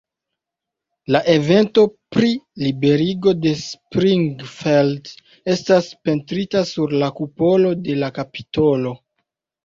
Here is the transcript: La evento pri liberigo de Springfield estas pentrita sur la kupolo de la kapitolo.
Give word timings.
La 1.15 1.19
evento 1.31 1.81
pri 2.15 2.29
liberigo 2.63 3.33
de 3.43 3.51
Springfield 3.59 5.11
estas 5.57 5.89
pentrita 6.07 6.63
sur 6.71 6.95
la 7.03 7.11
kupolo 7.19 7.75
de 7.89 7.99
la 8.05 8.09
kapitolo. 8.17 8.95